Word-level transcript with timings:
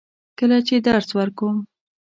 کله 0.39 0.57
چې 0.67 0.75
درس 0.87 1.09
ورکوم. 1.19 1.57